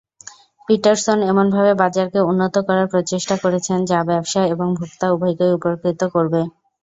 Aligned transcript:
Pietersen 0.67 1.19
এমনভাবে 1.29 1.71
বাজারকে 1.81 2.19
উন্নত 2.29 2.55
করার 2.67 2.87
প্রচেষ্টা 2.93 3.35
করেছেন 3.43 3.79
যা 3.85 3.99
ব্যবসা 4.09 4.41
এবং 4.53 4.67
ভোক্তা 4.77 5.05
উভয়কেই 5.13 5.55
উপকৃত 5.57 6.01
করবে। 6.15 6.41